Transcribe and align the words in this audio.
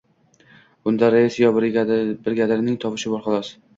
Bunda 0.87 1.09
rais 1.15 1.37
yo 1.41 1.51
brigadirning 1.59 2.81
tovushi 2.87 3.13
bor 3.15 3.23
xolos. 3.29 3.53